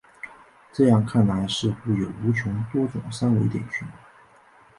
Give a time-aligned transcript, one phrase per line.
[0.73, 3.87] 这样看来似乎有无穷多种三维点群。